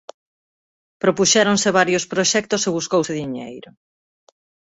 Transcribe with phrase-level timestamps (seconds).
[1.03, 3.69] Propuxéronse varios proxectos e buscouse diñeiro.